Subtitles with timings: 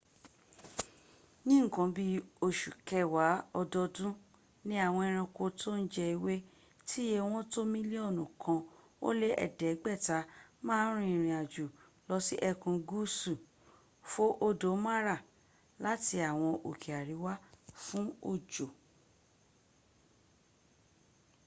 [1.45, 4.13] ní nǹkan bí i osù kẹwàá ọdọọdún
[4.67, 6.33] ni àwọn ẹranko tó ń jẹ ewé
[6.89, 8.59] tíye wọ́n tó mílíọ̀nù kan
[9.07, 10.17] ó lé ẹ̀ẹ́dẹ́gbẹ̀ta
[10.65, 11.65] ma ń rìnrìn àjò
[12.09, 13.33] lọ sí ẹkùn gúúsù
[14.11, 15.15] fo odò mara
[15.85, 17.33] láti àwọn òkè àríwá
[17.83, 18.65] fún òjò